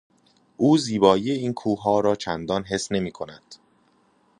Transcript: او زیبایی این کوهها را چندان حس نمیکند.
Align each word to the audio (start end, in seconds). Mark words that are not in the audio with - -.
او 0.57 0.77
زیبایی 0.77 1.31
این 1.31 1.53
کوهها 1.53 1.99
را 1.99 2.15
چندان 2.15 2.63
حس 2.63 2.91
نمیکند. 2.91 3.55